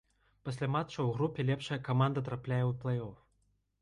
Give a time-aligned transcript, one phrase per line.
[0.47, 3.15] Пасля матчаў у групе лепшая каманда трапляе ў плэй-оф.